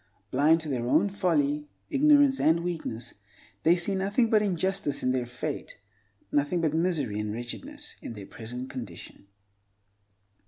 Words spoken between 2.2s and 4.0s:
and weakness, they see